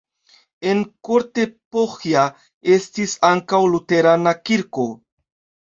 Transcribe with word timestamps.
En 0.69 0.79
Kortepohja 1.09 2.25
estis 2.79 3.15
ankaŭ 3.33 3.61
luterana 3.77 4.37
kirko. 4.51 4.91